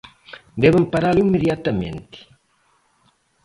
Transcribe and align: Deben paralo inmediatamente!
Deben 0.61 0.85
paralo 0.93 1.19
inmediatamente! 1.23 2.17